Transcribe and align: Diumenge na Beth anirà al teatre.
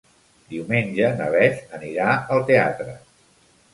Diumenge 0.53 1.11
na 1.19 1.27
Beth 1.37 1.75
anirà 1.81 2.09
al 2.37 2.43
teatre. 2.51 2.97